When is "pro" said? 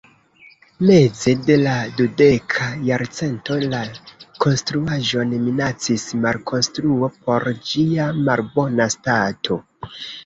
7.21-7.55